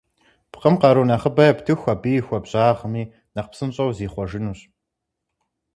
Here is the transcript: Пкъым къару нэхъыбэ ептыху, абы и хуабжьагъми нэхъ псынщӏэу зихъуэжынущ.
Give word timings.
Пкъым 0.51 0.75
къару 0.81 1.07
нэхъыбэ 1.09 1.43
ептыху, 1.51 1.87
абы 1.93 2.09
и 2.19 2.25
хуабжьагъми 2.25 3.03
нэхъ 3.35 3.49
псынщӏэу 3.51 3.95
зихъуэжынущ. 3.97 4.59